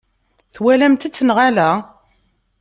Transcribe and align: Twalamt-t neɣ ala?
Twalamt-t 0.55 1.23
neɣ 1.27 1.37
ala? 1.47 1.69